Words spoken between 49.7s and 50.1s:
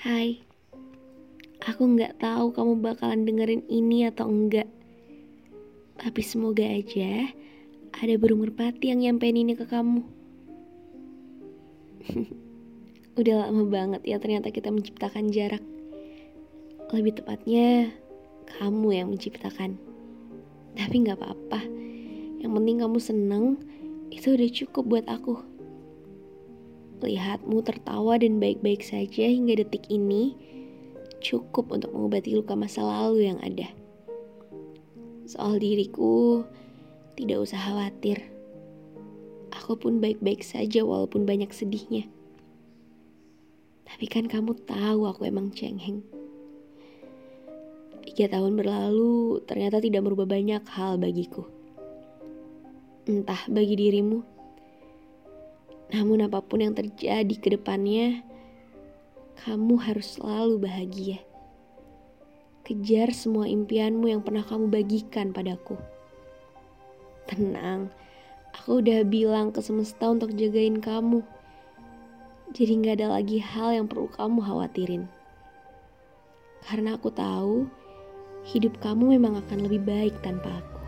tidak